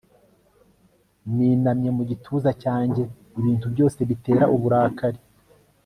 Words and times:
ninamye 1.35 1.89
mu 1.97 2.03
gituza 2.09 2.49
cyanjye 2.61 3.03
ibintu 3.39 3.65
byose 3.73 3.99
bitera 4.09 4.43
uburakari 4.55 5.19